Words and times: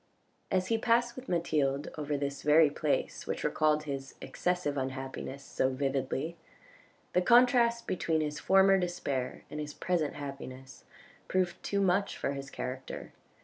As 0.49 0.69
he 0.69 0.79
passed 0.79 1.15
with 1.15 1.29
Mathilde 1.29 1.89
over 1.95 2.17
this 2.17 2.41
very 2.41 2.71
place 2.71 3.27
which 3.27 3.43
recalled 3.43 3.83
his 3.83 4.15
excessive 4.19 4.75
unhappiness 4.75 5.43
so 5.43 5.69
vividly, 5.69 6.37
the 7.13 7.21
contrast 7.21 7.85
between 7.85 8.21
his 8.21 8.39
former 8.39 8.79
despair 8.79 9.43
and 9.51 9.59
his 9.59 9.75
present 9.75 10.15
happiness 10.15 10.85
proved 11.27 11.61
too 11.61 11.81
much 11.81 12.17
for 12.17 12.31
his 12.33 12.49
character. 12.49 13.13